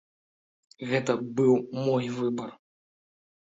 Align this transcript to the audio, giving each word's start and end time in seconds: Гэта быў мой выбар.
Гэта 0.91 1.15
быў 1.41 1.53
мой 1.89 2.09
выбар. 2.17 2.49